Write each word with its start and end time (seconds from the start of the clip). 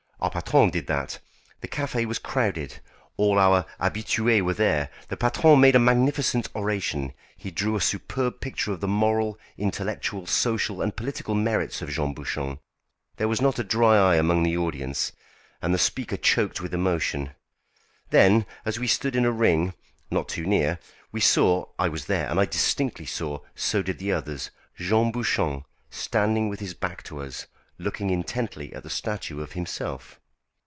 Our 0.21 0.29
patron 0.29 0.69
did 0.69 0.85
that. 0.85 1.17
The 1.61 1.67
café 1.67 2.05
was 2.05 2.19
crowded. 2.19 2.79
All 3.17 3.39
our 3.39 3.65
habitués 3.79 4.41
were 4.43 4.53
there. 4.53 4.91
The 5.09 5.17
patron 5.17 5.59
made 5.59 5.75
a 5.75 5.79
magnificent 5.79 6.47
oration; 6.53 7.13
he 7.35 7.49
drew 7.49 7.75
a 7.75 7.81
superb 7.81 8.39
picture 8.39 8.71
of 8.71 8.81
the 8.81 8.87
moral, 8.87 9.39
intellectual, 9.57 10.27
social, 10.27 10.79
and 10.79 10.95
political 10.95 11.33
merits 11.33 11.81
of 11.81 11.89
Jean 11.89 12.13
Bouchon. 12.13 12.59
There 13.17 13.27
was 13.27 13.41
not 13.41 13.57
a 13.57 13.63
dry 13.63 13.97
eye 13.97 14.17
among 14.17 14.43
the 14.43 14.55
audience, 14.55 15.11
and 15.59 15.73
the 15.73 15.79
speaker 15.79 16.17
choked 16.17 16.61
with 16.61 16.75
emotion. 16.75 17.31
Then, 18.11 18.45
as 18.63 18.77
we 18.77 18.85
stood 18.85 19.15
in 19.15 19.25
a 19.25 19.31
ring, 19.31 19.73
not 20.11 20.29
too 20.29 20.45
near, 20.45 20.77
we 21.11 21.19
saw 21.19 21.65
I 21.79 21.89
was 21.89 22.05
there 22.05 22.29
and 22.29 22.39
I 22.39 22.45
distinctly 22.45 23.07
saw, 23.07 23.39
so 23.55 23.81
did 23.81 23.97
the 23.97 24.11
others 24.11 24.51
Jean 24.77 25.11
Bouchon 25.11 25.65
standing 25.89 26.47
with 26.47 26.59
his 26.59 26.75
back 26.75 27.01
to 27.05 27.21
us, 27.23 27.47
looking 27.77 28.11
intently 28.11 28.71
at 28.73 28.83
the 28.83 28.89
statue 28.91 29.41
of 29.41 29.53
himself. 29.53 30.19